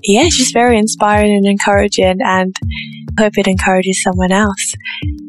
Yeah, 0.03 0.21
it's 0.23 0.37
just 0.37 0.53
very 0.53 0.77
inspiring 0.77 1.31
and 1.31 1.45
encouraging 1.45 2.19
and 2.21 2.55
hope 3.19 3.37
it 3.37 3.47
encourages 3.47 4.01
someone 4.01 4.31
else. 4.31 4.75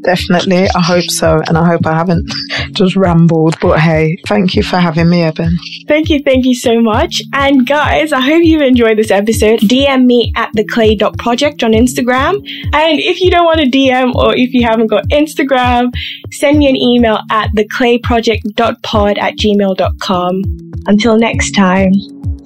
Definitely. 0.03 0.69
I 0.75 0.81
hope 0.81 1.05
so. 1.05 1.41
And 1.47 1.59
I 1.59 1.67
hope 1.67 1.87
I 1.87 1.95
haven't 1.95 2.31
just 2.73 2.97
rambled. 2.97 3.57
But 3.61 3.81
hey, 3.81 4.17
thank 4.27 4.55
you 4.55 4.63
for 4.63 4.79
having 4.79 5.11
me, 5.11 5.23
Eben. 5.23 5.51
Thank 5.87 6.09
you. 6.09 6.23
Thank 6.23 6.47
you 6.47 6.55
so 6.55 6.81
much. 6.81 7.21
And 7.33 7.67
guys, 7.67 8.13
I 8.13 8.21
hope 8.21 8.43
you've 8.43 8.63
enjoyed 8.63 8.99
this 8.99 9.11
episode. 9.11 9.61
DM 9.61 10.07
me 10.07 10.33
at 10.37 10.51
the 10.55 10.65
clay 10.65 10.97
project 11.19 11.63
on 11.63 11.73
Instagram. 11.73 12.37
And 12.73 12.99
if 12.99 13.21
you 13.21 13.31
don't 13.31 13.45
want 13.45 13.61
to 13.61 13.67
DM 13.67 14.15
or 14.15 14.35
if 14.35 14.55
you 14.55 14.65
haven't 14.67 14.89
got 14.89 15.05
Instagram, 15.09 15.93
send 16.31 16.59
me 16.59 16.69
an 16.69 16.77
email 16.77 17.21
at 17.31 17.51
theclayproject.pod 17.55 19.19
at 19.19 19.35
gmail.com. 19.37 20.43
Until 20.87 21.19
next 21.19 21.53
time, 21.53 21.93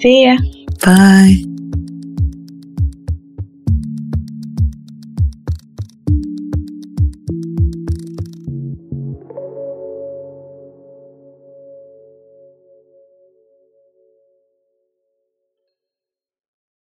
see 0.00 0.26
ya. 0.26 0.38
Bye. 0.84 1.53